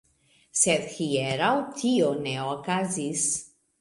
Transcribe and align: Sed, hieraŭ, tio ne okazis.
Sed, 0.61 0.87
hieraŭ, 0.93 1.51
tio 1.81 2.09
ne 2.25 2.35
okazis. 2.55 3.29